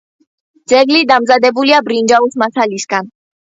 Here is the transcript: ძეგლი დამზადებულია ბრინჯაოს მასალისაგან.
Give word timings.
ძეგლი 0.71 1.01
დამზადებულია 1.11 1.83
ბრინჯაოს 1.91 2.41
მასალისაგან. 2.45 3.13